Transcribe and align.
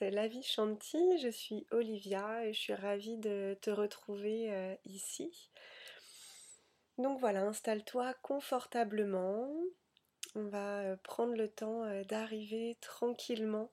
La 0.00 0.28
vie 0.28 0.44
Shanti. 0.44 1.18
Je 1.18 1.28
suis 1.28 1.66
Olivia 1.72 2.46
et 2.46 2.52
je 2.52 2.58
suis 2.58 2.74
ravie 2.74 3.16
de 3.18 3.58
te 3.60 3.70
retrouver 3.70 4.52
euh, 4.52 4.74
ici. 4.84 5.50
Donc 6.98 7.18
voilà, 7.18 7.42
installe-toi 7.42 8.14
confortablement. 8.22 9.50
On 10.36 10.44
va 10.46 10.82
euh, 10.82 10.96
prendre 11.02 11.34
le 11.34 11.48
temps 11.48 11.82
euh, 11.84 12.04
d'arriver 12.04 12.76
tranquillement 12.80 13.70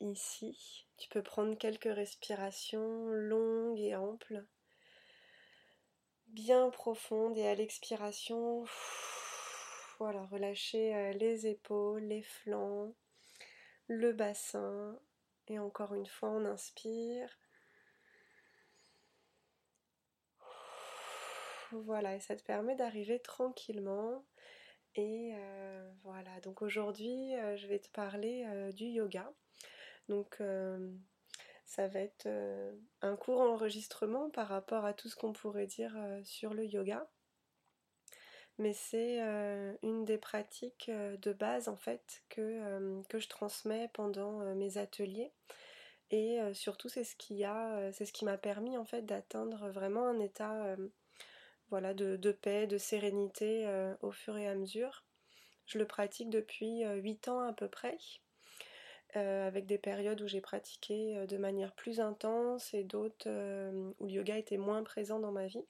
ici. 0.00 0.84
Tu 0.96 1.08
peux 1.08 1.22
prendre 1.22 1.56
quelques 1.56 1.84
respirations 1.84 3.06
longues 3.06 3.78
et 3.78 3.94
amples, 3.94 4.44
bien 6.26 6.70
profondes 6.70 7.38
et 7.38 7.46
à 7.46 7.54
l'expiration, 7.54 8.64
voilà, 10.00 10.24
relâcher 10.24 11.12
les 11.12 11.46
épaules, 11.46 12.02
les 12.02 12.22
flancs 12.22 12.92
le 13.88 14.12
bassin. 14.12 14.98
Et 15.48 15.58
encore 15.58 15.94
une 15.94 16.06
fois, 16.06 16.30
on 16.30 16.44
inspire. 16.44 17.28
Voilà, 21.72 22.14
et 22.14 22.20
ça 22.20 22.36
te 22.36 22.42
permet 22.42 22.76
d'arriver 22.76 23.18
tranquillement. 23.20 24.24
Et 24.96 25.34
euh, 25.34 25.90
voilà, 26.04 26.40
donc 26.40 26.62
aujourd'hui, 26.62 27.34
euh, 27.36 27.56
je 27.56 27.66
vais 27.66 27.80
te 27.80 27.90
parler 27.90 28.46
euh, 28.48 28.70
du 28.72 28.84
yoga. 28.84 29.32
Donc, 30.08 30.42
ça 31.64 31.88
va 31.88 32.00
être 32.00 32.28
un 33.00 33.16
court 33.16 33.40
enregistrement 33.40 34.28
par 34.28 34.48
rapport 34.48 34.84
à 34.84 34.92
tout 34.92 35.08
ce 35.08 35.16
qu'on 35.16 35.32
pourrait 35.32 35.66
dire 35.66 35.96
sur 36.22 36.52
le 36.52 36.66
yoga 36.66 37.08
mais 38.58 38.72
c'est 38.72 39.20
euh, 39.20 39.74
une 39.82 40.04
des 40.04 40.18
pratiques 40.18 40.88
euh, 40.88 41.16
de 41.18 41.32
base 41.32 41.68
en 41.68 41.76
fait 41.76 42.22
que, 42.28 42.40
euh, 42.40 43.02
que 43.08 43.18
je 43.18 43.28
transmets 43.28 43.90
pendant 43.92 44.54
mes 44.54 44.78
ateliers. 44.78 45.32
Et 46.10 46.38
surtout 46.52 46.88
c'est 46.88 47.02
ce 47.02 47.16
qui 47.16 47.44
a, 47.44 47.90
c'est 47.92 48.04
ce 48.04 48.12
qui 48.12 48.24
m'a 48.24 48.38
permis 48.38 48.78
en 48.78 48.84
fait 48.84 49.02
d'atteindre 49.02 49.68
vraiment 49.70 50.06
un 50.06 50.20
état 50.20 50.76
voilà, 51.70 51.92
de, 51.92 52.16
de, 52.16 52.30
paix, 52.30 52.68
de 52.68 52.78
sérénité 52.78 53.66
au 54.00 54.12
fur 54.12 54.36
et 54.36 54.46
à 54.46 54.54
mesure. 54.54 55.02
Je 55.66 55.78
le 55.78 55.86
pratique 55.86 56.30
depuis 56.30 56.84
8 56.84 57.28
ans 57.28 57.40
à 57.40 57.52
peu 57.52 57.68
près. 57.68 57.98
avec 59.14 59.66
des 59.66 59.78
périodes 59.78 60.20
où 60.20 60.28
j'ai 60.28 60.42
pratiqué 60.42 61.26
de 61.26 61.36
manière 61.36 61.72
plus 61.72 61.98
intense 61.98 62.72
et 62.74 62.84
d'autres 62.84 63.28
où 63.98 64.06
le 64.06 64.12
yoga 64.12 64.38
était 64.38 64.58
moins 64.58 64.84
présent 64.84 65.18
dans 65.18 65.32
ma 65.32 65.46
vie. 65.46 65.66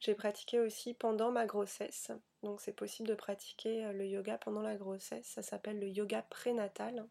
J'ai 0.00 0.14
pratiqué 0.14 0.60
aussi 0.60 0.94
pendant 0.94 1.30
ma 1.30 1.46
grossesse. 1.46 2.12
Donc 2.42 2.60
c'est 2.60 2.72
possible 2.72 3.08
de 3.08 3.14
pratiquer 3.14 3.86
euh, 3.86 3.92
le 3.92 4.06
yoga 4.06 4.38
pendant 4.38 4.62
la 4.62 4.76
grossesse. 4.76 5.26
Ça 5.26 5.42
s'appelle 5.42 5.78
le 5.78 5.88
yoga 5.88 6.22
prénatal. 6.22 7.06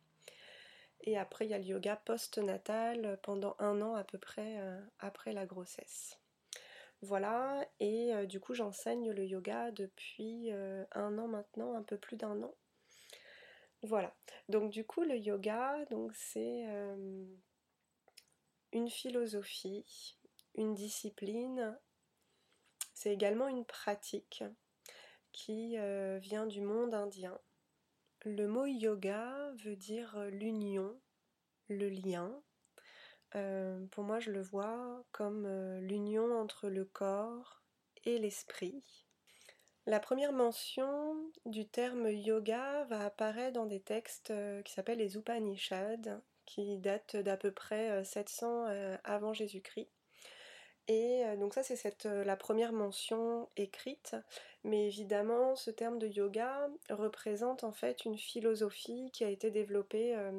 Et 1.01 1.17
après, 1.17 1.45
il 1.45 1.51
y 1.51 1.53
a 1.53 1.57
le 1.57 1.65
yoga 1.65 1.95
post-natal 1.97 3.19
pendant 3.21 3.55
un 3.59 3.81
an 3.81 3.95
à 3.95 4.03
peu 4.03 4.17
près 4.17 4.59
euh, 4.59 4.79
après 4.99 5.33
la 5.33 5.45
grossesse. 5.45 6.19
Voilà, 7.01 7.67
et 7.79 8.15
euh, 8.15 8.25
du 8.25 8.39
coup 8.39 8.55
j'enseigne 8.55 9.11
le 9.11 9.25
yoga 9.25 9.69
depuis 9.71 10.49
un 10.51 11.17
an 11.19 11.27
maintenant, 11.27 11.75
un 11.75 11.83
peu 11.83 11.97
plus 11.97 12.15
d'un 12.15 12.41
an. 12.41 12.55
Voilà, 13.83 14.15
donc 14.49 14.71
du 14.71 14.85
coup 14.85 15.03
le 15.03 15.17
yoga, 15.17 15.85
donc 15.91 16.11
c'est 16.15 16.65
une 18.71 18.89
philosophie, 18.89 20.17
une 20.55 20.73
discipline, 20.73 21.77
c'est 23.05 23.13
également 23.13 23.47
une 23.47 23.65
pratique 23.65 24.43
qui 25.31 25.77
euh, 25.77 26.17
vient 26.19 26.47
du 26.47 26.61
monde 26.61 26.95
indien. 26.95 27.39
Le 28.23 28.47
mot 28.47 28.65
yoga 28.65 29.51
veut 29.63 29.75
dire 29.75 30.17
l'union, 30.31 30.99
le 31.67 31.87
lien. 31.87 32.41
Euh, 33.35 33.85
pour 33.91 34.05
moi, 34.05 34.19
je 34.19 34.31
le 34.31 34.41
vois 34.41 35.05
comme 35.11 35.45
euh, 35.45 35.79
l'union 35.81 36.35
entre 36.35 36.67
le 36.67 36.83
corps 36.83 37.61
et 38.05 38.17
l'esprit. 38.17 38.83
La 39.85 39.99
première 39.99 40.33
mention 40.33 41.15
du 41.45 41.67
terme 41.67 42.09
yoga 42.09 42.85
va 42.85 43.05
apparaître 43.05 43.53
dans 43.53 43.67
des 43.67 43.81
textes 43.81 44.33
qui 44.63 44.73
s'appellent 44.73 44.97
les 44.97 45.15
Upanishads, 45.15 46.23
qui 46.47 46.79
datent 46.79 47.17
d'à 47.17 47.37
peu 47.37 47.51
près 47.51 48.03
700 48.03 48.65
avant 49.03 49.35
Jésus-Christ. 49.35 49.91
Et 50.87 51.25
euh, 51.25 51.35
donc 51.35 51.53
ça 51.55 51.63
c'est 51.63 52.05
euh, 52.05 52.23
la 52.23 52.35
première 52.35 52.71
mention 52.71 53.49
écrite, 53.57 54.15
mais 54.63 54.85
évidemment 54.87 55.55
ce 55.55 55.71
terme 55.71 55.97
de 55.97 56.07
yoga 56.07 56.69
représente 56.91 57.63
en 57.63 57.71
fait 57.71 58.05
une 58.05 58.17
philosophie 58.17 59.09
qui 59.11 59.23
a 59.23 59.29
été 59.29 59.49
développée 59.49 60.15
euh, 60.15 60.31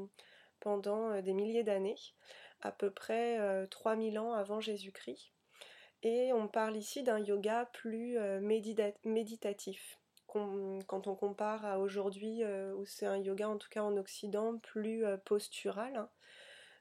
pendant 0.60 1.20
des 1.20 1.34
milliers 1.34 1.64
d'années, 1.64 1.98
à 2.62 2.70
peu 2.72 2.90
près 2.90 3.38
3000 3.68 4.18
ans 4.18 4.32
avant 4.32 4.58
Jésus-Christ. 4.60 5.30
Et 6.02 6.32
on 6.32 6.48
parle 6.48 6.76
ici 6.76 7.02
d'un 7.02 7.18
yoga 7.18 7.68
plus 7.72 8.18
méditatif. 8.40 9.98
Quand 10.26 11.06
on 11.06 11.14
compare 11.14 11.66
à 11.66 11.78
aujourd'hui, 11.78 12.42
où 12.74 12.86
c'est 12.86 13.06
un 13.06 13.18
yoga 13.18 13.50
en 13.50 13.58
tout 13.58 13.68
cas 13.68 13.82
en 13.82 13.96
Occident 13.98 14.56
plus 14.58 15.04
postural. 15.26 16.08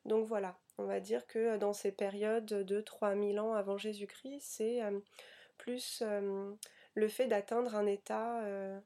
Donc 0.06 0.28
voilà, 0.28 0.56
on 0.78 0.86
va 0.86 1.00
dire 1.00 1.26
que 1.26 1.58
dans 1.58 1.74
ces 1.74 1.92
périodes 1.92 2.46
de 2.46 2.82
3000 2.82 3.40
ans 3.40 3.54
avant 3.54 3.78
Jésus-Christ, 3.78 4.42
c'est 4.42 4.84
euh, 4.84 5.00
plus 5.58 6.04
euh, 6.04 6.54
le 6.94 7.08
fait 7.08 7.28
d'atteindre 7.28 7.76
un 7.76 7.88
état 7.88 8.44
euh, 8.44 8.80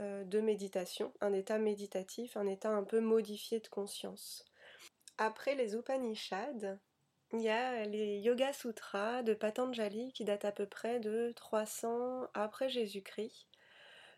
de 0.00 0.40
méditation, 0.40 1.12
un 1.20 1.32
état 1.32 1.58
méditatif, 1.58 2.36
un 2.36 2.46
état 2.46 2.70
un 2.70 2.84
peu 2.84 3.00
modifié 3.00 3.60
de 3.60 3.68
conscience. 3.68 4.44
Après 5.16 5.54
les 5.54 5.74
Upanishads, 5.74 6.76
il 7.32 7.40
y 7.40 7.48
a 7.48 7.84
les 7.84 8.18
Yoga 8.18 8.52
Sutras 8.52 9.22
de 9.22 9.34
Patanjali 9.34 10.12
qui 10.12 10.24
datent 10.24 10.44
à 10.44 10.52
peu 10.52 10.66
près 10.66 11.00
de 11.00 11.32
300 11.34 12.28
après 12.34 12.68
Jésus-Christ. 12.68 13.48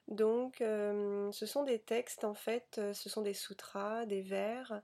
Donc 0.08 0.56
ce 0.58 1.46
sont 1.46 1.64
des 1.64 1.78
textes 1.78 2.24
en 2.24 2.34
fait, 2.34 2.80
ce 2.92 3.08
sont 3.08 3.22
des 3.22 3.34
sutras, 3.34 4.04
des 4.04 4.22
vers 4.22 4.82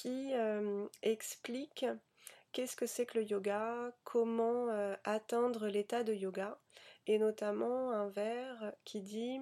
qui 0.00 0.32
euh, 0.34 0.86
explique 1.02 1.84
qu'est-ce 2.52 2.76
que 2.76 2.86
c'est 2.86 3.04
que 3.04 3.18
le 3.18 3.24
yoga, 3.24 3.92
comment 4.04 4.68
euh, 4.68 4.94
atteindre 5.02 5.66
l'état 5.66 6.04
de 6.04 6.14
yoga, 6.14 6.56
et 7.08 7.18
notamment 7.18 7.90
un 7.90 8.08
vers 8.08 8.72
qui 8.84 9.00
dit 9.00 9.40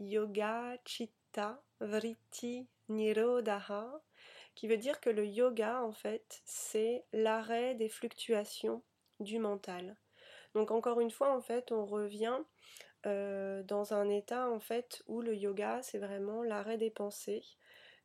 Yoga 0.00 0.76
Chitta 0.84 1.62
Vritti 1.80 2.68
Nirodha, 2.90 4.02
qui 4.54 4.68
veut 4.68 4.76
dire 4.76 5.00
que 5.00 5.08
le 5.08 5.24
yoga, 5.24 5.82
en 5.82 5.92
fait, 5.92 6.42
c'est 6.44 7.06
l'arrêt 7.14 7.74
des 7.74 7.88
fluctuations 7.88 8.82
du 9.20 9.38
mental. 9.38 9.96
Donc 10.54 10.70
encore 10.70 11.00
une 11.00 11.10
fois, 11.10 11.34
en 11.34 11.40
fait, 11.40 11.72
on 11.72 11.86
revient 11.86 12.40
euh, 13.06 13.62
dans 13.62 13.94
un 13.94 14.10
état, 14.10 14.50
en 14.50 14.60
fait, 14.60 15.02
où 15.06 15.22
le 15.22 15.34
yoga, 15.34 15.80
c'est 15.82 15.98
vraiment 15.98 16.42
l'arrêt 16.42 16.76
des 16.76 16.90
pensées, 16.90 17.42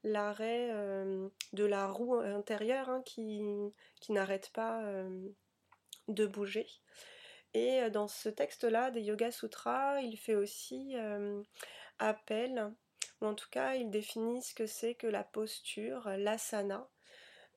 l'arrêt 0.03 0.69
euh, 0.71 1.29
de 1.53 1.65
la 1.65 1.87
roue 1.87 2.15
intérieure 2.15 2.89
hein, 2.89 3.01
qui, 3.05 3.41
qui 3.99 4.11
n'arrête 4.11 4.49
pas 4.53 4.83
euh, 4.83 5.29
de 6.07 6.25
bouger. 6.25 6.67
Et 7.53 7.81
euh, 7.81 7.89
dans 7.89 8.07
ce 8.07 8.29
texte-là 8.29 8.91
des 8.91 9.01
Yoga 9.01 9.31
Sutras, 9.31 9.99
il 10.01 10.17
fait 10.17 10.35
aussi 10.35 10.95
appel, 11.99 12.73
ou 13.21 13.25
en 13.25 13.35
tout 13.35 13.49
cas 13.49 13.75
il 13.75 13.89
définit 13.89 14.41
ce 14.41 14.53
que 14.53 14.67
c'est 14.67 14.95
que 14.95 15.07
la 15.07 15.23
posture, 15.23 16.09
l'asana. 16.17 16.87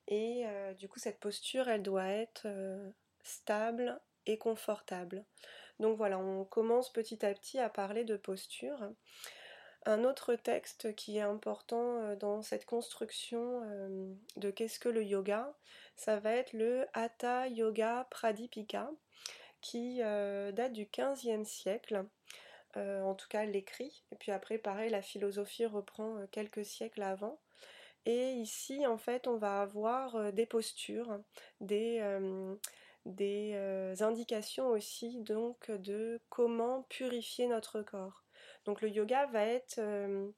Et 0.07 0.43
du 0.77 0.89
coup 0.89 0.99
cette 0.99 1.21
posture, 1.21 1.69
elle 1.69 1.81
doit 1.81 2.07
être 2.07 2.45
stable 3.23 4.01
et 4.25 4.37
confortable. 4.37 5.23
Donc 5.79 5.97
voilà, 5.97 6.19
on 6.19 6.43
commence 6.43 6.91
petit 6.91 7.25
à 7.25 7.33
petit 7.33 7.57
à 7.57 7.69
parler 7.69 8.03
de 8.03 8.17
posture. 8.17 8.79
Un 9.85 10.05
autre 10.05 10.35
texte 10.35 10.95
qui 10.95 11.17
est 11.17 11.21
important 11.21 11.97
euh, 11.97 12.15
dans 12.15 12.41
cette 12.41 12.65
construction 12.65 13.61
euh, 13.65 14.13
de 14.37 14.49
qu'est-ce 14.49 14.79
que 14.79 14.87
le 14.87 15.03
yoga, 15.03 15.53
ça 15.97 16.19
va 16.19 16.31
être 16.31 16.53
le 16.53 16.85
Hatha 16.93 17.49
Yoga 17.49 18.07
Pradipika, 18.09 18.89
qui 19.59 19.99
euh, 20.01 20.53
date 20.53 20.71
du 20.73 20.85
15e 20.85 21.43
siècle, 21.43 22.05
en 22.75 23.13
tout 23.13 23.27
cas 23.29 23.45
l'écrit, 23.45 24.03
et 24.11 24.15
puis 24.15 24.31
après 24.31 24.57
pareil 24.57 24.89
la 24.89 25.03
philosophie 25.03 25.67
reprend 25.67 26.25
quelques 26.31 26.65
siècles 26.65 27.03
avant. 27.03 27.39
Et 28.05 28.31
ici 28.31 28.87
en 28.87 28.97
fait 28.97 29.27
on 29.27 29.37
va 29.37 29.61
avoir 29.61 30.33
des 30.33 30.47
postures, 30.47 31.19
des, 31.61 32.01
des 33.05 33.53
indications 34.01 34.69
aussi 34.69 35.19
donc 35.19 35.69
de 35.69 36.19
comment 36.29 36.81
purifier 36.89 37.45
notre 37.45 37.83
corps. 37.83 38.22
Donc 38.65 38.81
le 38.81 38.89
yoga 38.89 39.25
va 39.27 39.45
être 39.45 39.79
euh, 39.79 40.29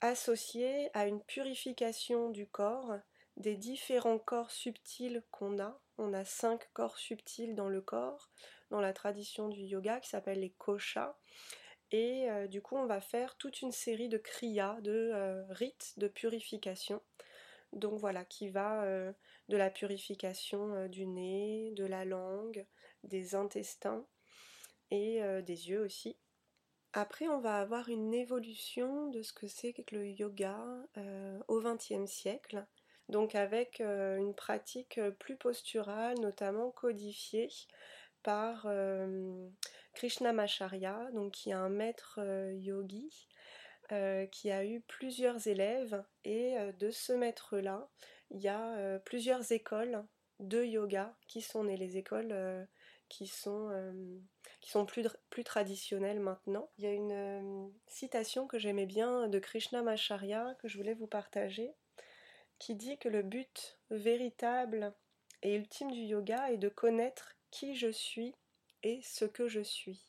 associé 0.00 0.90
à 0.94 1.06
une 1.06 1.22
purification 1.22 2.30
du 2.30 2.46
corps, 2.46 2.94
des 3.36 3.56
différents 3.56 4.18
corps 4.18 4.50
subtils 4.50 5.22
qu'on 5.30 5.60
a. 5.60 5.80
On 5.98 6.12
a 6.12 6.24
cinq 6.24 6.68
corps 6.72 6.98
subtils 6.98 7.54
dans 7.54 7.68
le 7.68 7.80
corps, 7.80 8.30
dans 8.70 8.80
la 8.80 8.92
tradition 8.92 9.48
du 9.48 9.60
yoga 9.60 10.00
qui 10.00 10.08
s'appelle 10.08 10.40
les 10.40 10.50
koshas. 10.50 11.16
Et 11.92 12.30
euh, 12.30 12.46
du 12.46 12.62
coup, 12.62 12.76
on 12.76 12.86
va 12.86 13.00
faire 13.00 13.36
toute 13.36 13.62
une 13.62 13.72
série 13.72 14.08
de 14.08 14.18
kriyas, 14.18 14.80
de 14.80 15.10
euh, 15.12 15.44
rites 15.50 15.94
de 15.96 16.08
purification. 16.08 17.02
Donc 17.72 18.00
voilà, 18.00 18.24
qui 18.24 18.48
va 18.48 18.84
de 19.48 19.56
la 19.56 19.70
purification 19.70 20.88
du 20.88 21.06
nez, 21.06 21.70
de 21.76 21.84
la 21.84 22.04
langue, 22.04 22.66
des 23.04 23.36
intestins 23.36 24.04
et 24.90 25.20
des 25.42 25.68
yeux 25.68 25.80
aussi. 25.80 26.18
Après, 26.92 27.28
on 27.28 27.38
va 27.38 27.60
avoir 27.60 27.88
une 27.88 28.12
évolution 28.12 29.08
de 29.10 29.22
ce 29.22 29.32
que 29.32 29.46
c'est 29.46 29.72
que 29.72 29.94
le 29.94 30.08
yoga 30.08 30.58
au 31.48 31.60
XXe 31.60 32.10
siècle, 32.10 32.66
donc 33.08 33.34
avec 33.34 33.80
une 33.80 34.34
pratique 34.34 35.00
plus 35.18 35.36
posturale, 35.36 36.18
notamment 36.18 36.70
codifiée 36.70 37.48
par 38.22 38.66
Krishnamacharya, 39.94 41.10
donc 41.12 41.32
qui 41.32 41.50
est 41.50 41.54
un 41.54 41.68
maître 41.68 42.20
yogi 42.54 43.28
qui 44.32 44.50
a 44.50 44.64
eu 44.64 44.80
plusieurs 44.80 45.46
élèves. 45.46 46.02
Et 46.24 46.56
de 46.78 46.90
ce 46.90 47.12
maître-là, 47.12 47.88
il 48.30 48.40
y 48.40 48.48
a 48.48 48.98
plusieurs 49.04 49.52
écoles 49.52 50.04
de 50.40 50.64
yoga 50.64 51.14
qui 51.28 51.40
sont 51.40 51.64
nées, 51.64 51.76
les 51.76 51.98
écoles 51.98 52.66
qui 53.10 53.26
sont, 53.26 53.70
qui 54.62 54.70
sont 54.70 54.86
plus, 54.86 55.06
plus 55.28 55.44
traditionnelles 55.44 56.20
maintenant. 56.20 56.70
Il 56.78 56.84
y 56.84 56.86
a 56.86 56.92
une 56.92 57.70
citation 57.86 58.46
que 58.46 58.58
j'aimais 58.58 58.86
bien 58.86 59.28
de 59.28 59.38
Krishnamacharya 59.38 60.56
que 60.60 60.68
je 60.68 60.78
voulais 60.78 60.94
vous 60.94 61.06
partager 61.06 61.74
qui 62.60 62.74
dit 62.76 62.98
que 62.98 63.08
le 63.08 63.22
but 63.22 63.78
véritable 63.90 64.94
et 65.42 65.56
ultime 65.56 65.90
du 65.90 66.00
yoga 66.00 66.52
est 66.52 66.58
de 66.58 66.68
connaître 66.68 67.34
qui 67.50 67.74
je 67.74 67.90
suis 67.90 68.34
et 68.82 69.00
ce 69.02 69.24
que 69.24 69.48
je 69.48 69.62
suis. 69.62 70.06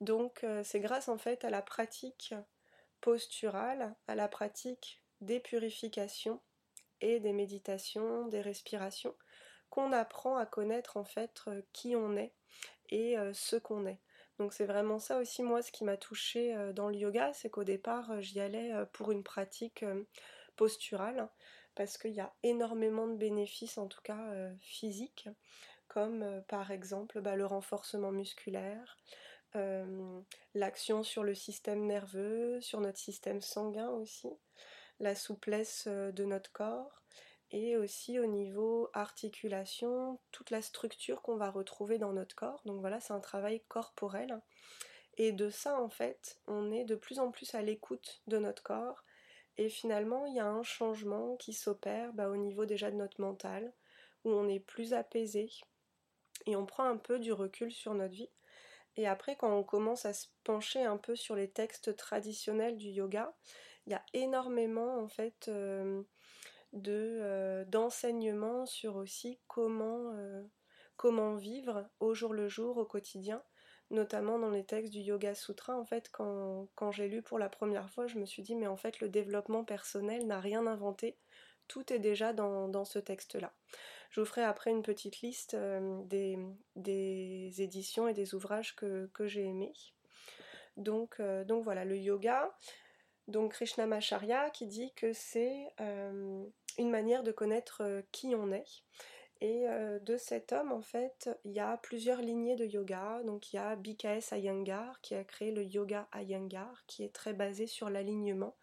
Donc 0.00 0.44
euh, 0.44 0.62
c'est 0.64 0.80
grâce 0.80 1.08
en 1.08 1.16
fait 1.16 1.44
à 1.44 1.50
la 1.50 1.62
pratique 1.62 2.34
posturale, 3.00 3.94
à 4.08 4.14
la 4.14 4.28
pratique 4.28 5.02
des 5.20 5.40
purifications 5.40 6.40
et 7.00 7.20
des 7.20 7.32
méditations, 7.32 8.26
des 8.26 8.40
respirations, 8.40 9.14
qu'on 9.70 9.92
apprend 9.92 10.36
à 10.36 10.46
connaître 10.46 10.96
en 10.96 11.04
fait 11.04 11.42
euh, 11.48 11.62
qui 11.72 11.96
on 11.96 12.16
est 12.16 12.32
et 12.90 13.18
euh, 13.18 13.32
ce 13.32 13.56
qu'on 13.56 13.86
est. 13.86 14.00
Donc 14.38 14.52
c'est 14.52 14.66
vraiment 14.66 14.98
ça 14.98 15.18
aussi 15.18 15.42
moi 15.42 15.62
ce 15.62 15.72
qui 15.72 15.84
m'a 15.84 15.96
touché 15.96 16.56
dans 16.74 16.88
le 16.88 16.96
yoga, 16.96 17.32
c'est 17.34 17.50
qu'au 17.50 17.64
départ 17.64 18.22
j'y 18.22 18.40
allais 18.40 18.72
pour 18.94 19.12
une 19.12 19.22
pratique 19.22 19.84
posturale 20.56 21.28
parce 21.74 21.98
qu'il 21.98 22.12
y 22.12 22.20
a 22.20 22.32
énormément 22.42 23.06
de 23.06 23.16
bénéfices 23.16 23.76
en 23.76 23.86
tout 23.86 24.00
cas 24.00 24.32
physiques 24.62 25.28
comme 25.90 26.22
euh, 26.22 26.40
par 26.42 26.70
exemple 26.70 27.20
bah, 27.20 27.36
le 27.36 27.44
renforcement 27.44 28.12
musculaire, 28.12 28.96
euh, 29.56 30.20
l'action 30.54 31.02
sur 31.02 31.24
le 31.24 31.34
système 31.34 31.84
nerveux, 31.84 32.60
sur 32.60 32.80
notre 32.80 32.98
système 32.98 33.42
sanguin 33.42 33.88
aussi, 33.90 34.30
la 35.00 35.14
souplesse 35.14 35.84
euh, 35.88 36.12
de 36.12 36.24
notre 36.24 36.52
corps 36.52 37.02
et 37.50 37.76
aussi 37.76 38.18
au 38.18 38.26
niveau 38.26 38.90
articulation, 38.92 40.18
toute 40.30 40.50
la 40.50 40.62
structure 40.62 41.22
qu'on 41.22 41.36
va 41.36 41.50
retrouver 41.50 41.98
dans 41.98 42.12
notre 42.12 42.36
corps. 42.36 42.62
Donc 42.64 42.80
voilà, 42.80 43.00
c'est 43.00 43.12
un 43.12 43.20
travail 43.20 43.62
corporel. 43.68 44.40
Et 45.16 45.32
de 45.32 45.50
ça, 45.50 45.80
en 45.80 45.88
fait, 45.88 46.40
on 46.46 46.70
est 46.70 46.84
de 46.84 46.94
plus 46.94 47.18
en 47.18 47.30
plus 47.30 47.54
à 47.54 47.62
l'écoute 47.62 48.22
de 48.26 48.38
notre 48.38 48.62
corps. 48.62 49.04
Et 49.58 49.68
finalement, 49.68 50.26
il 50.26 50.34
y 50.34 50.40
a 50.40 50.46
un 50.46 50.62
changement 50.62 51.36
qui 51.36 51.52
s'opère 51.52 52.12
bah, 52.12 52.28
au 52.30 52.36
niveau 52.36 52.64
déjà 52.64 52.90
de 52.90 52.96
notre 52.96 53.20
mental, 53.20 53.72
où 54.24 54.30
on 54.30 54.48
est 54.48 54.60
plus 54.60 54.94
apaisé, 54.94 55.50
et 56.46 56.56
on 56.56 56.66
prend 56.66 56.84
un 56.84 56.96
peu 56.96 57.18
du 57.18 57.32
recul 57.32 57.72
sur 57.72 57.94
notre 57.94 58.14
vie. 58.14 58.30
Et 58.96 59.06
après, 59.06 59.36
quand 59.36 59.54
on 59.54 59.62
commence 59.62 60.04
à 60.04 60.12
se 60.12 60.28
pencher 60.44 60.82
un 60.82 60.96
peu 60.96 61.16
sur 61.16 61.34
les 61.34 61.50
textes 61.50 61.96
traditionnels 61.96 62.76
du 62.76 62.88
yoga, 62.88 63.34
il 63.86 63.92
y 63.92 63.96
a 63.96 64.04
énormément 64.12 64.98
en 64.98 65.08
fait 65.08 65.48
euh, 65.48 66.02
de 66.72 67.18
euh, 67.20 67.64
d'enseignements 67.64 68.66
sur 68.66 68.96
aussi 68.96 69.40
comment 69.48 70.12
euh, 70.14 70.42
comment 70.96 71.34
vivre 71.34 71.88
au 71.98 72.14
jour 72.14 72.34
le 72.34 72.48
jour, 72.48 72.76
au 72.76 72.84
quotidien, 72.84 73.42
notamment 73.90 74.38
dans 74.38 74.50
les 74.50 74.64
textes 74.64 74.92
du 74.92 75.00
Yoga 75.00 75.34
Sutra. 75.34 75.76
En 75.76 75.84
fait, 75.84 76.10
quand, 76.12 76.68
quand 76.74 76.92
j'ai 76.92 77.08
lu 77.08 77.22
pour 77.22 77.38
la 77.38 77.48
première 77.48 77.90
fois, 77.90 78.06
je 78.06 78.18
me 78.18 78.26
suis 78.26 78.42
dit 78.42 78.54
mais 78.54 78.66
en 78.66 78.76
fait 78.76 79.00
le 79.00 79.08
développement 79.08 79.64
personnel 79.64 80.26
n'a 80.26 80.40
rien 80.40 80.66
inventé, 80.66 81.18
tout 81.68 81.92
est 81.92 81.98
déjà 81.98 82.32
dans, 82.32 82.68
dans 82.68 82.84
ce 82.84 82.98
texte-là. 82.98 83.52
Je 84.10 84.20
vous 84.20 84.26
ferai 84.26 84.42
après 84.42 84.70
une 84.70 84.82
petite 84.82 85.20
liste 85.20 85.54
euh, 85.54 86.02
des, 86.04 87.62
éditions 87.62 88.08
et 88.08 88.14
des 88.14 88.34
ouvrages 88.34 88.74
que, 88.76 89.08
j'ai 89.20 89.44
aimés. 89.44 89.72
Donc, 90.76 91.20
donc 91.46 91.62
voilà, 91.62 91.84
le 91.84 91.96
yoga, 91.96 92.56
donc 93.28 93.52
Krishnamacharya 93.52 94.50
qui 94.50 94.66
dit 94.66 94.92
que 94.94 95.12
c'est 95.12 95.68
une 96.78 96.90
manière 96.90 97.22
de 97.22 97.32
connaître 97.32 98.02
qui 98.12 98.34
on 98.34 98.52
est. 98.52 98.82
Et 99.42 99.64
de 100.02 100.16
cet 100.18 100.52
homme, 100.52 100.70
en 100.70 100.82
fait, 100.82 101.30
il 101.44 101.52
y 101.52 101.60
a 101.60 101.78
plusieurs 101.78 102.20
lignées 102.20 102.56
de 102.56 102.66
yoga. 102.66 103.22
Donc 103.24 103.52
il 103.52 103.56
y 103.56 103.58
a 103.58 103.74
BKS 103.74 104.32
Iyengar 104.32 105.00
qui 105.00 105.14
a 105.14 105.24
créé 105.24 105.50
le 105.50 105.64
yoga 105.64 106.08
Iyengar, 106.14 106.84
qui 106.86 107.04
est 107.04 107.14
très 107.14 107.32
basé 107.32 107.66
sur 107.66 107.88
l'alignement 107.88 108.54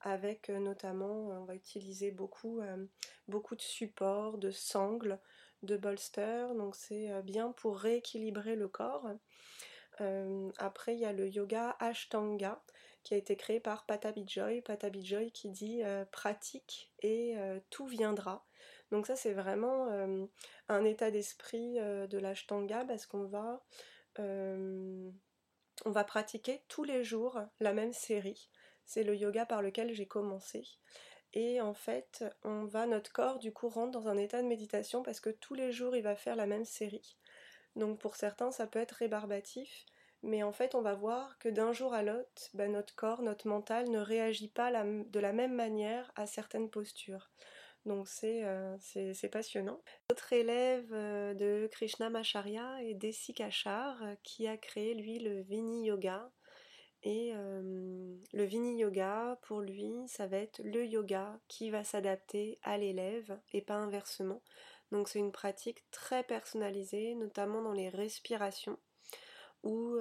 avec 0.00 0.50
euh, 0.50 0.58
notamment, 0.58 1.30
euh, 1.30 1.38
on 1.40 1.44
va 1.44 1.54
utiliser 1.54 2.10
beaucoup, 2.10 2.60
euh, 2.60 2.86
beaucoup 3.28 3.56
de 3.56 3.62
supports, 3.62 4.38
de 4.38 4.50
sangles, 4.50 5.18
de 5.62 5.76
bolsters, 5.76 6.54
donc 6.54 6.76
c'est 6.76 7.22
bien 7.22 7.50
pour 7.52 7.78
rééquilibrer 7.78 8.56
le 8.56 8.68
corps. 8.68 9.10
après, 10.58 10.94
il 10.94 11.00
y 11.00 11.06
a 11.06 11.12
le 11.12 11.28
yoga 11.28 11.74
Ashtanga 11.80 12.62
qui 13.06 13.14
a 13.14 13.18
été 13.18 13.36
créé 13.36 13.60
par 13.60 13.86
Patabijoy. 13.86 14.62
Patabijoy 14.62 15.30
qui 15.30 15.48
dit 15.48 15.82
pratique 16.10 16.92
et 17.02 17.36
tout 17.70 17.86
viendra. 17.86 18.44
Donc 18.90 19.06
ça, 19.06 19.14
c'est 19.14 19.32
vraiment 19.32 19.88
un 20.68 20.84
état 20.84 21.12
d'esprit 21.12 21.74
de 21.74 22.18
l'Ashtanga 22.18 22.84
parce 22.84 23.06
qu'on 23.06 23.24
va, 23.24 23.64
on 24.18 25.12
va 25.84 26.02
pratiquer 26.02 26.64
tous 26.66 26.82
les 26.82 27.04
jours 27.04 27.38
la 27.60 27.72
même 27.72 27.92
série. 27.92 28.50
C'est 28.84 29.04
le 29.04 29.14
yoga 29.14 29.46
par 29.46 29.62
lequel 29.62 29.94
j'ai 29.94 30.08
commencé. 30.08 30.66
Et 31.32 31.60
en 31.60 31.74
fait, 31.74 32.24
on 32.42 32.64
va, 32.64 32.86
notre 32.86 33.12
corps 33.12 33.38
du 33.38 33.52
coup 33.52 33.68
rentre 33.68 33.92
dans 33.92 34.08
un 34.08 34.16
état 34.16 34.42
de 34.42 34.48
méditation 34.48 35.04
parce 35.04 35.20
que 35.20 35.30
tous 35.30 35.54
les 35.54 35.70
jours 35.70 35.94
il 35.94 36.02
va 36.02 36.16
faire 36.16 36.34
la 36.34 36.46
même 36.46 36.64
série. 36.64 37.16
Donc 37.76 38.00
pour 38.00 38.16
certains, 38.16 38.50
ça 38.50 38.66
peut 38.66 38.80
être 38.80 38.92
rébarbatif, 38.92 39.86
mais 40.22 40.42
en 40.42 40.52
fait, 40.52 40.74
on 40.74 40.82
va 40.82 40.94
voir 40.94 41.38
que 41.38 41.48
d'un 41.48 41.72
jour 41.72 41.94
à 41.94 42.02
l'autre, 42.02 42.48
ben, 42.54 42.72
notre 42.72 42.94
corps, 42.94 43.22
notre 43.22 43.48
mental 43.48 43.88
ne 43.90 43.98
réagit 43.98 44.48
pas 44.48 44.70
de 44.72 45.20
la 45.20 45.32
même 45.32 45.54
manière 45.54 46.10
à 46.16 46.26
certaines 46.26 46.70
postures. 46.70 47.30
Donc 47.84 48.08
c'est 48.08 48.44
euh, 48.44 48.76
passionnant. 49.30 49.80
Notre 50.10 50.32
élève 50.32 50.92
euh, 50.92 51.34
de 51.34 51.68
Krishna 51.70 52.10
Macharya 52.10 52.82
est 52.82 52.94
Desi 52.94 53.32
Kachar 53.32 54.02
qui 54.24 54.48
a 54.48 54.56
créé 54.56 54.94
lui 54.94 55.20
le 55.20 55.42
Vini 55.42 55.86
Yoga. 55.86 56.30
Et 57.02 57.32
le 57.34 58.44
Vini 58.44 58.78
Yoga, 58.80 59.38
pour 59.42 59.60
lui, 59.60 59.92
ça 60.08 60.26
va 60.26 60.38
être 60.38 60.60
le 60.64 60.84
yoga 60.84 61.38
qui 61.46 61.70
va 61.70 61.84
s'adapter 61.84 62.58
à 62.64 62.78
l'élève 62.78 63.38
et 63.52 63.62
pas 63.62 63.76
inversement. 63.76 64.42
Donc 64.92 65.08
c'est 65.08 65.18
une 65.18 65.30
pratique 65.30 65.84
très 65.90 66.22
personnalisée, 66.22 67.14
notamment 67.14 67.62
dans 67.62 67.72
les 67.72 67.88
respirations, 67.88 68.78
où 69.66 69.98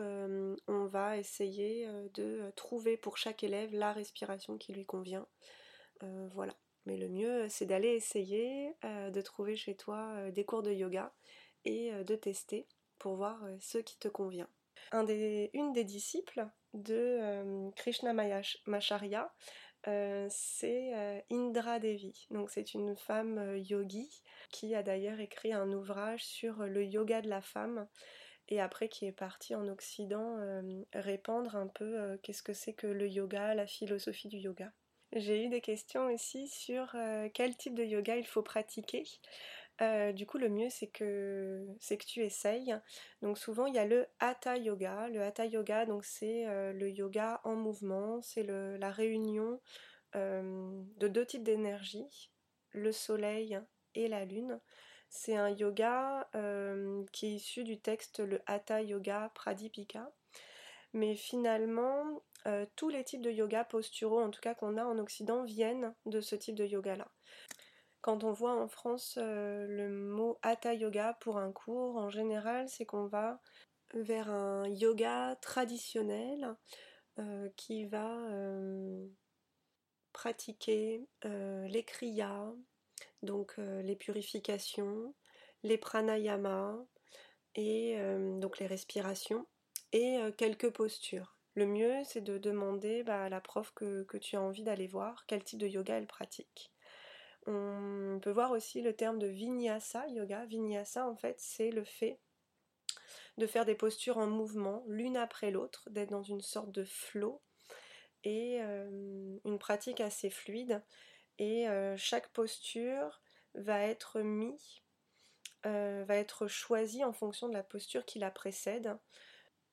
on 0.67 0.85
va 0.85 1.17
essayer 1.17 1.87
de 2.13 2.51
trouver 2.55 2.97
pour 2.97 3.17
chaque 3.17 3.43
élève 3.43 3.73
la 3.73 3.91
respiration 3.91 4.57
qui 4.57 4.73
lui 4.73 4.85
convient. 4.85 5.27
voilà. 6.33 6.55
Mais 6.85 6.97
le 6.97 7.09
mieux, 7.09 7.49
c'est 7.49 7.65
d'aller 7.65 7.89
essayer 7.89 8.73
de 8.83 9.21
trouver 9.21 9.55
chez 9.55 9.75
toi 9.75 10.29
des 10.31 10.45
cours 10.45 10.61
de 10.63 10.71
yoga 10.71 11.13
et 11.65 11.91
de 11.91 12.15
tester 12.15 12.67
pour 12.99 13.15
voir 13.15 13.43
ce 13.59 13.79
qui 13.79 13.97
te 13.97 14.07
convient. 14.07 14.49
une 14.93 15.73
des 15.73 15.83
disciples 15.83 16.47
de 16.75 17.17
euh, 17.21 17.71
Krishna 17.75 18.13
Macharya, 18.65 19.33
euh, 19.87 20.27
c'est 20.29 20.93
euh, 20.93 21.19
Indra 21.31 21.79
Devi. 21.79 22.27
C'est 22.49 22.73
une 22.73 22.95
femme 22.95 23.57
yogi 23.57 24.09
qui 24.51 24.75
a 24.75 24.83
d'ailleurs 24.83 25.19
écrit 25.19 25.53
un 25.53 25.71
ouvrage 25.71 26.23
sur 26.23 26.63
le 26.63 26.83
yoga 26.83 27.21
de 27.21 27.29
la 27.29 27.41
femme 27.41 27.87
et 28.49 28.61
après 28.61 28.89
qui 28.89 29.05
est 29.05 29.11
partie 29.11 29.55
en 29.55 29.67
Occident 29.67 30.37
répandre 30.93 31.55
un 31.55 31.67
peu 31.67 32.17
qu'est-ce 32.21 32.43
que 32.43 32.53
c'est 32.53 32.73
que 32.73 32.87
le 32.87 33.07
yoga, 33.07 33.55
la 33.55 33.67
philosophie 33.67 34.27
du 34.27 34.37
yoga. 34.37 34.71
J'ai 35.13 35.45
eu 35.45 35.49
des 35.49 35.61
questions 35.61 36.07
aussi 36.07 36.47
sur 36.47 36.95
quel 37.33 37.55
type 37.57 37.75
de 37.75 37.83
yoga 37.83 38.17
il 38.17 38.27
faut 38.27 38.43
pratiquer. 38.43 39.03
Euh, 39.81 40.13
du 40.13 40.25
coup, 40.25 40.37
le 40.37 40.49
mieux, 40.49 40.69
c'est 40.69 40.87
que, 40.87 41.65
c'est 41.79 41.97
que 41.97 42.05
tu 42.05 42.21
essayes. 42.21 42.75
Donc, 43.21 43.37
souvent, 43.37 43.65
il 43.65 43.75
y 43.75 43.79
a 43.79 43.85
le 43.85 44.07
Hatha 44.19 44.57
Yoga. 44.57 45.09
Le 45.09 45.21
Hatha 45.21 45.45
Yoga, 45.45 45.85
donc, 45.85 46.05
c'est 46.05 46.47
euh, 46.47 46.71
le 46.73 46.89
yoga 46.89 47.41
en 47.43 47.55
mouvement. 47.55 48.21
C'est 48.21 48.43
la 48.43 48.91
réunion 48.91 49.59
euh, 50.15 50.81
de 50.97 51.07
deux 51.07 51.25
types 51.25 51.43
d'énergie, 51.43 52.31
le 52.71 52.91
soleil 52.91 53.59
et 53.95 54.07
la 54.07 54.23
lune. 54.25 54.59
C'est 55.09 55.35
un 55.35 55.49
yoga 55.49 56.29
qui 57.11 57.27
est 57.27 57.35
issu 57.35 57.63
du 57.63 57.79
texte 57.79 58.19
le 58.19 58.41
Hatha 58.45 58.81
Yoga 58.81 59.31
Pradipika. 59.33 60.11
Mais 60.93 61.15
finalement, 61.15 62.23
tous 62.75 62.89
les 62.89 63.03
types 63.03 63.21
de 63.21 63.31
yoga 63.31 63.63
posturaux, 63.63 64.21
en 64.21 64.29
tout 64.29 64.41
cas 64.41 64.55
qu'on 64.55 64.77
a 64.77 64.85
en 64.85 64.97
Occident, 64.97 65.43
viennent 65.43 65.93
de 66.05 66.21
ce 66.21 66.35
type 66.35 66.55
de 66.55 66.65
yoga-là. 66.65 67.09
Quand 68.01 68.23
on 68.23 68.31
voit 68.31 68.53
en 68.53 68.67
France 68.67 69.17
le 69.17 69.89
mot 69.89 70.37
Hatha 70.41 70.73
Yoga 70.73 71.17
pour 71.21 71.37
un 71.37 71.51
cours, 71.51 71.97
en 71.97 72.09
général, 72.09 72.69
c'est 72.69 72.85
qu'on 72.85 73.07
va 73.07 73.41
vers 73.93 74.29
un 74.29 74.67
yoga 74.67 75.35
traditionnel 75.41 76.55
qui 77.55 77.85
va 77.85 78.15
pratiquer 80.13 81.07
les 81.23 81.83
kriyas, 81.83 82.53
donc 83.25 83.57
les 83.57 83.95
purifications, 83.95 85.13
les 85.63 85.77
pranayamas 85.77 86.77
et 87.55 87.97
donc 88.39 88.59
les 88.59 88.67
respirations 88.67 89.45
et 89.91 90.19
quelques 90.37 90.71
postures. 90.71 91.35
Le 91.55 91.65
mieux, 91.65 92.03
c'est 92.03 92.21
de 92.21 92.37
demander 92.37 93.03
bah, 93.03 93.23
à 93.23 93.29
la 93.29 93.39
prof 93.39 93.71
que, 93.73 94.05
tu 94.17 94.35
as 94.35 94.41
envie 94.41 94.63
d'aller 94.63 94.87
voir 94.87 95.25
quel 95.25 95.43
type 95.43 95.59
de 95.59 95.67
yoga 95.67 95.97
elle 95.97 96.07
pratique. 96.07 96.73
On 97.47 98.19
peut 98.21 98.31
voir 98.31 98.51
aussi 98.51 98.81
le 98.81 98.93
terme 98.93 99.19
de 99.19 99.27
vinyasa 99.27 100.05
yoga. 100.09 100.45
Vinyasa, 100.45 101.07
en 101.07 101.15
fait, 101.15 101.35
c'est 101.39 101.71
le 101.71 101.85
fait 101.85 102.19
de 103.37 103.47
faire 103.47 103.65
des 103.65 103.75
postures 103.75 104.17
en 104.17 104.27
mouvement, 104.27 104.83
l'une 104.87 105.15
après 105.15 105.51
l'autre, 105.51 105.89
d'être 105.89 106.09
dans 106.09 106.23
une 106.23 106.41
sorte 106.41 106.71
de 106.71 106.83
flow 106.83 107.41
et 108.25 108.59
une 108.59 109.59
pratique 109.59 110.01
assez 110.01 110.29
fluide. 110.29 110.81
Et 111.37 111.65
chaque 111.97 112.29
posture 112.29 113.21
va 113.53 113.81
être 113.81 114.21
mise, 114.21 114.81
va 115.63 116.15
être 116.15 116.47
choisie 116.47 117.03
en 117.03 117.13
fonction 117.13 117.49
de 117.49 117.53
la 117.53 117.63
posture 117.63 118.05
qui 118.05 118.19
la 118.19 118.31
précède. 118.31 118.97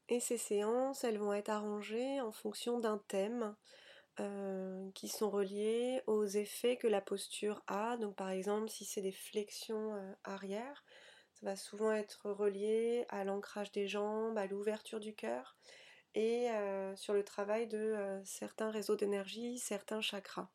Et 0.08 0.20
ces 0.20 0.38
séances, 0.38 1.04
elles 1.04 1.18
vont 1.18 1.32
être 1.32 1.50
arrangées 1.50 2.20
en 2.20 2.32
fonction 2.32 2.80
d'un 2.80 2.98
thème 3.08 3.54
qui 4.94 5.08
sont 5.08 5.30
reliés 5.30 6.02
aux 6.06 6.26
effets 6.26 6.76
que 6.76 6.88
la 6.88 7.00
posture 7.00 7.62
a. 7.66 7.96
Donc 7.96 8.16
par 8.16 8.30
exemple, 8.30 8.68
si 8.68 8.84
c'est 8.84 9.00
des 9.00 9.12
flexions 9.12 9.94
arrière, 10.24 10.84
ça 11.34 11.46
va 11.46 11.56
souvent 11.56 11.92
être 11.92 12.30
relié 12.30 13.06
à 13.08 13.24
l'ancrage 13.24 13.72
des 13.72 13.88
jambes, 13.88 14.36
à 14.36 14.46
l'ouverture 14.46 15.00
du 15.00 15.14
cœur 15.14 15.56
et 16.14 16.48
sur 16.96 17.14
le 17.14 17.24
travail 17.24 17.68
de 17.68 18.20
certains 18.24 18.70
réseaux 18.70 18.96
d'énergie, 18.96 19.58
certains 19.58 20.00
chakras. 20.00 20.50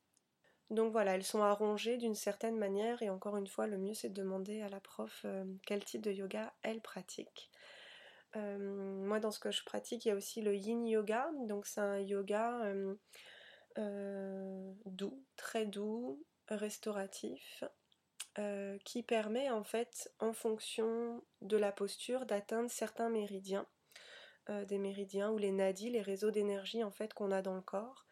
Donc 0.69 0.91
voilà, 0.91 1.15
elles 1.15 1.23
sont 1.23 1.41
arrangées 1.41 1.97
d'une 1.97 2.15
certaine 2.15 2.57
manière 2.57 3.01
et 3.01 3.09
encore 3.09 3.37
une 3.37 3.47
fois, 3.47 3.67
le 3.67 3.77
mieux 3.77 3.93
c'est 3.93 4.09
de 4.09 4.21
demander 4.21 4.61
à 4.61 4.69
la 4.69 4.79
prof 4.79 5.25
quel 5.65 5.83
type 5.85 6.01
de 6.01 6.11
yoga 6.11 6.53
elle 6.61 6.81
pratique. 6.81 7.49
moi, 8.35 9.19
dans 9.19 9.31
ce 9.31 9.39
que 9.39 9.51
je 9.51 9.63
pratique, 9.63 10.05
il 10.05 10.09
y 10.09 10.11
a 10.11 10.15
aussi 10.15 10.41
le 10.41 10.55
yin 10.55 10.85
yoga. 10.85 11.29
Donc, 11.47 11.65
c'est 11.65 11.81
un 11.81 11.99
yoga 11.99 12.73
doux, 14.85 15.23
très 15.37 15.65
doux, 15.65 16.23
restauratif, 16.49 17.63
qui 18.83 19.03
permet 19.03 19.49
en 19.49 19.63
fait, 19.63 20.11
en 20.19 20.33
fonction 20.33 21.23
de 21.41 21.57
la 21.57 21.71
posture, 21.71 22.25
d'atteindre 22.25 22.69
certains 22.69 23.09
méridiens. 23.09 23.67
Euh, 24.49 24.63
des 24.63 24.77
méridiens 24.77 25.29
ou 25.31 25.37
les 25.37 25.51
nadis, 25.51 25.89
les 25.89 26.01
réseaux 26.01 26.31
d'énergie 26.31 26.81
en 26.81 26.91
fait 26.91 27.13
qu'on 27.13 27.31
a 27.31 27.41
dans 27.41 27.55
le 27.55 27.61
corps. 27.61 28.06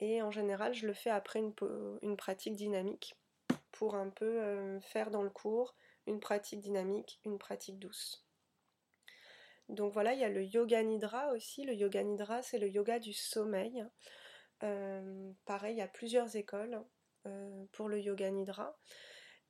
Et 0.00 0.22
en 0.22 0.30
général, 0.30 0.74
je 0.74 0.86
le 0.86 0.92
fais 0.92 1.10
après 1.10 1.40
une, 1.40 2.16
pratique 2.16 2.54
dynamique 2.54 3.16
pour 3.72 3.94
un 3.94 4.10
peu 4.10 4.42
euh, 4.42 4.80
faire 4.80 5.10
dans 5.10 5.22
le 5.22 5.30
cours 5.30 5.74
une 6.06 6.20
pratique 6.20 6.60
dynamique, 6.60 7.20
une 7.24 7.38
pratique 7.38 7.78
douce. 7.78 8.24
Donc 9.68 9.92
voilà, 9.92 10.12
il 10.12 10.20
y 10.20 10.24
a 10.24 10.28
le 10.28 10.44
yoga 10.44 10.82
nidra 10.82 11.32
aussi. 11.32 11.64
Le 11.64 11.74
yoga 11.74 12.02
nidra, 12.02 12.42
c'est 12.42 12.58
le 12.58 12.68
yoga 12.68 12.98
du 12.98 13.12
sommeil. 13.12 13.84
Euh, 14.62 15.32
pareil, 15.44 15.74
il 15.74 15.78
y 15.78 15.82
a 15.82 15.88
plusieurs 15.88 16.36
écoles 16.36 16.80
pour 17.72 17.88
le 17.88 17.98
yoga 17.98 18.30
nidra. 18.30 18.78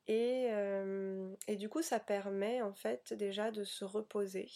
Et, 0.07 0.47
et, 1.47 1.55
du 1.57 1.69
coup, 1.69 1.83
ça 1.83 1.99
permet 1.99 2.63
en 2.63 2.73
fait 2.73 3.13
déjà 3.13 3.51
de 3.51 3.63
se 3.63 3.85
reposer, 3.85 4.49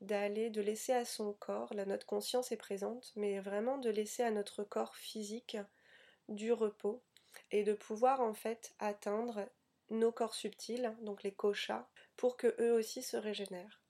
d'aller, 0.00 0.50
de 0.50 0.60
laisser 0.60 0.92
à 0.92 1.04
son 1.04 1.32
corps, 1.32 1.72
là 1.74 1.84
notre 1.84 2.06
conscience 2.06 2.52
est 2.52 2.56
présente, 2.56 3.12
mais 3.16 3.40
vraiment 3.40 3.78
de 3.78 3.90
laisser 3.90 4.22
à 4.22 4.30
notre 4.30 4.64
corps 4.64 4.96
physique 4.96 5.56
du 6.28 6.52
repos 6.52 7.02
et 7.50 7.64
de 7.64 7.74
pouvoir 7.74 8.20
en 8.20 8.34
fait 8.34 8.74
atteindre 8.78 9.48
nos 9.90 10.12
corps 10.12 10.34
subtils, 10.34 10.94
donc 11.02 11.22
les 11.22 11.32
koshas, 11.32 11.88
pour 12.16 12.36
que 12.36 12.54
eux 12.60 12.72
aussi 12.72 13.02
se 13.02 13.16
régénèrent. 13.16 13.80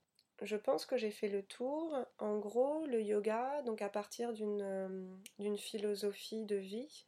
Je 0.43 0.57
pense 0.57 0.87
que 0.87 0.97
j'ai 0.97 1.11
fait 1.11 1.29
le 1.29 1.43
tour. 1.43 1.99
En 2.19 2.39
gros, 2.39 2.87
le 2.87 3.03
yoga, 3.03 3.61
donc 3.63 3.83
à 3.83 3.91
partir 3.91 4.33
d'une 4.33 4.63
euh, 4.63 5.57
philosophie 5.59 6.47
de 6.47 6.57
vie, 6.57 7.05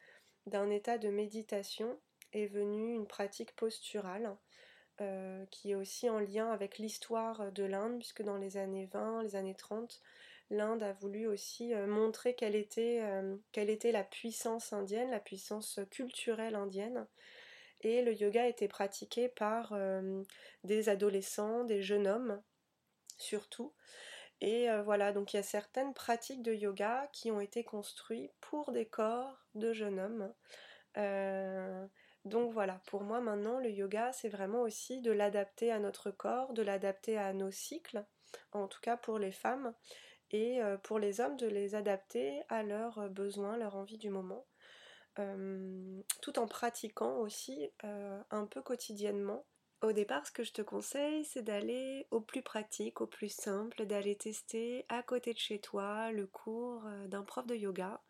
d'un 0.47 0.69
état 0.69 0.99
de 0.99 1.09
méditation, 1.09 1.99
est 2.35 2.47
venu 2.47 2.95
une 2.95 3.07
pratique 3.07 3.57
posturale 3.57 4.37
euh, 5.01 5.47
qui 5.51 5.71
est 5.71 5.75
aussi 5.75 6.11
en 6.11 6.19
lien 6.19 6.51
avec 6.51 6.79
l'histoire 6.79 7.51
de 7.51 7.65
l'Inde, 7.65 7.99
puisque 7.99 8.23
dans 8.23 8.37
les 8.37 8.59
années 8.59 8.89
20, 8.93 9.23
les 9.23 9.37
années 9.37 9.55
30, 9.55 10.03
l'Inde 10.51 10.83
a 10.83 10.93
voulu 10.93 11.27
aussi 11.27 11.73
euh, 11.73 11.87
montrer 11.87 12.35
quelle 12.35 12.55
était, 12.55 13.01
euh, 13.03 13.37
quelle 13.53 13.71
était 13.71 13.91
la 13.91 14.05
puissance 14.05 14.73
indienne, 14.75 15.11
la 15.11 15.19
puissance 15.19 15.81
culturelle 15.91 16.55
indienne. 16.55 17.07
Et 17.81 18.03
le 18.03 18.13
yoga 18.13 18.47
était 18.47 18.69
pratiqué 18.69 19.29
par 19.29 19.75
des 20.63 20.89
adolescents, 20.89 21.65
des 21.65 21.83
jeunes 21.83 22.07
hommes, 22.07 22.41
surtout. 23.19 23.73
Et 24.41 24.69
voilà, 24.85 25.11
donc 25.11 25.33
il 25.33 25.39
y 25.39 25.41
a 25.41 25.43
certaines 25.43 25.93
pratiques 25.93 26.45
de 26.45 26.55
yoga 26.55 27.09
qui 27.13 27.33
ont 27.33 27.41
été 27.41 27.65
construites 27.65 28.31
pour 28.41 28.71
des 28.71 28.87
corps 28.87 29.45
de 29.57 29.73
jeunes 29.73 29.99
hommes. 29.99 30.33
Donc 32.25 32.53
voilà, 32.53 32.81
pour 32.87 33.03
moi 33.03 33.21
maintenant, 33.21 33.59
le 33.59 33.71
yoga, 33.71 34.13
c'est 34.13 34.29
vraiment 34.29 34.63
aussi 34.63 35.01
de 35.01 35.11
l'adapter 35.11 35.73
à 35.73 35.81
notre 35.81 36.11
corps, 36.11 36.53
de 36.53 36.63
l'adapter 36.63 37.19
à 37.19 37.33
nos 37.33 37.51
cycles, 37.51 38.05
en 38.53 38.69
tout 38.69 38.81
cas 38.81 38.97
pour 38.97 39.19
les 39.19 39.33
femmes, 39.33 39.75
et 40.33 40.63
euh, 40.63 40.77
pour 40.79 40.99
les 40.99 41.21
hommes, 41.21 41.37
de 41.37 41.47
les 41.47 41.75
adapter 41.75 42.43
à 42.49 42.63
leurs 42.63 42.99
euh, 42.99 43.09
besoins, 43.09 43.57
leur 43.57 43.77
envie 43.77 43.99
du 43.99 44.09
moment, 44.09 44.47
euh, 45.19 46.01
tout 46.23 46.39
en 46.39 46.47
pratiquant 46.47 47.19
aussi 47.19 47.71
un 47.83 48.47
peu 48.47 48.63
quotidiennement. 48.63 49.45
Au 49.83 49.93
départ, 49.93 50.25
ce 50.27 50.33
que 50.33 50.45
je 50.45 50.53
te 50.53 50.63
conseille, 50.63 51.25
c'est 51.25 51.43
d'aller 51.43 52.07
au 52.13 52.21
plus 52.21 52.43
pratique, 52.43 53.01
au 53.01 53.07
plus 53.07 53.29
simple, 53.29 53.85
d'aller 53.85 54.17
tester 54.17 54.87
à 54.89 55.03
côté 55.03 55.35
de 55.35 55.39
chez 55.39 55.61
toi 55.61 56.13
le 56.13 56.29
cours 56.29 56.85
d'un 57.09 57.25
prof 57.25 57.47
de 57.47 57.57
yoga, 57.57 58.01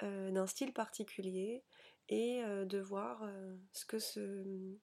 d'un 0.00 0.46
style 0.46 0.72
particulier, 0.72 1.64
et 2.10 2.42
de 2.66 2.78
voir 2.78 3.22
ce 3.72 3.86
que 3.86 3.98
ce, 3.98 4.76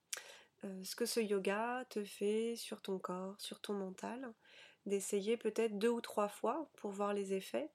que 0.96 1.06
ce 1.06 1.20
yoga 1.20 1.86
te 1.90 2.04
fait 2.04 2.56
sur 2.56 2.82
ton 2.82 2.98
corps, 2.98 3.40
sur 3.40 3.62
ton 3.62 3.74
mental, 3.74 4.34
d'essayer 4.86 5.38
peut-être 5.38 5.78
deux 5.78 5.90
ou 5.90 6.02
trois 6.02 6.30
fois 6.30 6.70
pour 6.78 6.92
voir 6.92 7.14
les 7.14 7.34
effets 7.34 7.70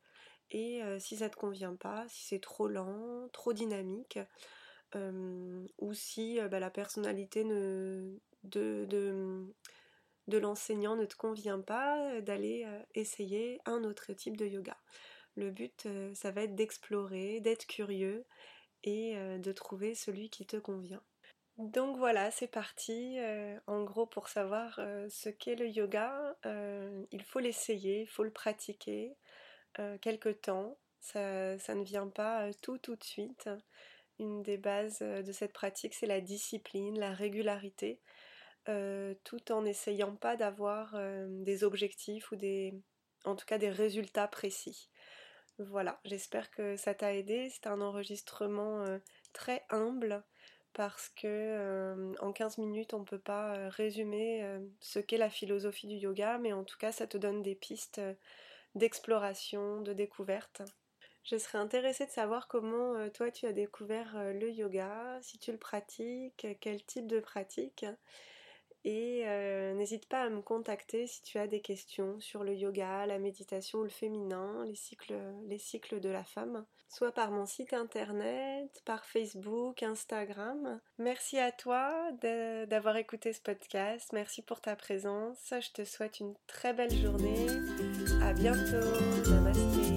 et 0.51 0.83
si 0.99 1.17
ça 1.17 1.27
ne 1.27 1.31
te 1.31 1.37
convient 1.37 1.77
pas, 1.77 2.07
si 2.09 2.25
c'est 2.27 2.41
trop 2.41 2.69
lent, 2.69 3.29
trop 3.33 3.53
dynamique, 3.53 4.19
ou 4.95 5.95
si 5.95 6.39
bah, 6.51 6.61
la 6.61 6.71
personnalité 6.71 7.45
de, 7.45 8.19
de 8.45 10.39
l'enseignant 10.39 10.97
ne 10.97 11.05
te 11.05 11.17
convient 11.17 11.61
pas, 11.61 12.21
d'aller 12.21 12.67
essayer 12.95 13.61
un 13.65 13.85
autre 13.85 14.13
type 14.13 14.37
de 14.37 14.47
yoga. 14.47 14.77
Le 15.37 15.51
but, 15.51 15.89
ça 16.15 16.31
va 16.31 16.43
être 16.43 16.55
d'explorer, 16.55 17.41
d'être 17.41 17.67
curieux 17.67 18.27
et 18.85 19.17
euh, 19.17 19.39
de 19.39 19.53
trouver 19.53 19.95
celui 19.95 20.31
qui 20.31 20.47
te 20.47 20.57
convient. 20.57 21.03
Donc 21.59 21.97
voilà, 21.99 22.31
c'est 22.31 22.49
parti. 22.49 23.19
Euh, 23.19 23.59
en 23.67 23.85
gros, 23.85 24.07
pour 24.07 24.29
savoir 24.29 24.77
euh, 24.79 25.07
ce 25.11 25.29
qu'est 25.29 25.55
le 25.55 25.69
yoga, 25.69 26.37
il 27.11 27.23
faut 27.23 27.41
l'essayer, 27.41 28.03
il 28.03 28.09
faut 28.09 28.25
le 28.25 28.31
pratiquer 28.31 29.17
quelque 30.01 30.29
temps. 30.29 30.77
Ça, 31.01 31.21
ne 31.75 31.83
vient 31.83 32.09
pas 32.09 32.53
tout 32.61 32.79
tout 32.79 32.97
de 32.97 33.05
suite. 33.05 33.49
Une 34.19 34.43
des 34.43 34.59
bases 34.59 35.01
de 35.01 35.33
cette 35.33 35.53
pratique, 35.53 35.95
c'est 35.95 36.07
la 36.07 36.21
discipline, 36.21 36.99
la 36.99 37.13
régularité, 37.13 38.01
tout 38.67 39.53
en 39.53 39.63
n'essayant 39.63 40.15
pas 40.15 40.37
d'avoir 40.37 40.95
des 41.29 41.65
objectifs 41.65 42.31
ou 42.33 42.37
des, 42.37 42.75
en 43.25 43.35
tout 43.35 43.47
cas 43.47 43.59
des 43.59 43.71
résultats 43.71 44.29
précis. 44.29 44.91
Voilà, 45.69 46.01
j'espère 46.05 46.51
que 46.51 46.77
ça 46.77 46.95
t'a 46.95 47.15
aidé. 47.15 47.49
C'est 47.51 47.67
un 47.67 47.81
enregistrement 47.81 48.83
euh, 48.83 48.99
très 49.33 49.65
humble 49.71 50.23
parce 50.73 51.09
que 51.11 51.27
euh, 51.27 52.15
en 52.21 52.33
15 52.33 52.59
minutes 52.59 52.95
on 52.95 53.01
ne 53.01 53.05
peut 53.05 53.19
pas 53.19 53.55
euh, 53.55 53.69
résumer 53.69 54.45
ce 54.81 54.99
qu'est 54.99 55.19
la 55.19 55.31
philosophie 55.31 55.87
du 55.87 55.97
yoga, 55.97 56.39
mais 56.39 56.53
en 56.53 56.65
tout 56.65 56.79
cas 56.79 56.93
ça 56.93 57.07
te 57.07 57.19
donne 57.19 57.43
des 57.43 57.55
pistes 57.55 58.01
d'exploration, 58.75 59.81
de 59.83 59.93
découverte. 59.93 60.63
Je 61.25 61.37
serais 61.37 61.59
intéressée 61.59 62.07
de 62.07 62.11
savoir 62.11 62.49
comment 62.49 63.09
toi 63.11 63.31
tu 63.31 63.47
as 63.47 63.53
découvert 63.53 64.17
le 64.33 64.51
yoga, 64.51 65.19
si 65.23 65.39
tu 65.39 65.53
le 65.53 65.59
pratiques, 65.59 66.47
quel 66.61 66.83
type 66.85 67.07
de 67.07 67.21
pratique. 67.21 67.87
Et 68.85 69.23
euh, 69.27 69.75
n'hésite 69.75 70.09
pas 70.09 70.23
à 70.23 70.29
me 70.29 70.43
contacter 70.43 71.07
si 71.07 71.23
tu 71.23 71.39
as 71.39 71.47
des 71.47 71.61
questions 71.61 72.19
sur 72.19 72.43
le 72.43 72.55
yoga, 72.55 73.07
la 73.07 73.19
méditation, 73.19 73.83
le 73.83 73.89
féminin, 73.89 74.65
les 74.67 74.75
cycles, 74.75 75.15
les 75.47 75.59
cycles 75.59 76.01
de 76.01 76.09
la 76.09 76.25
femme, 76.25 76.65
soit 76.89 77.13
par 77.13 77.31
mon 77.31 77.47
site 77.47 77.75
internet, 77.75 78.83
par 78.85 79.05
Facebook, 79.05 79.83
Instagram. 79.83 80.81
Merci 80.99 81.39
à 81.39 81.53
toi 81.53 82.11
d'avoir 82.67 82.97
écouté 82.97 83.33
ce 83.33 83.41
podcast. 83.41 84.11
Merci 84.13 84.43
pour 84.43 84.61
ta 84.61 84.75
présence. 84.75 85.53
Je 85.53 85.71
te 85.71 85.85
souhaite 85.85 86.19
une 86.19 86.35
très 86.49 86.75
belle 86.75 86.95
journée. 86.95 87.47
À 88.21 88.33
bientôt. 88.33 89.92